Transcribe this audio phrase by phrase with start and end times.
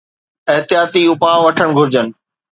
[0.51, 2.07] احتياطي اپاءَ وٺڻ گهرجن